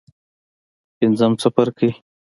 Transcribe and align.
پنځم 0.97 1.31
څپرکی. 1.41 1.89